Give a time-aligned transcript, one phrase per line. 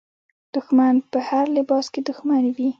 [0.53, 2.69] دښمن په هر لباس کې دښمن وي.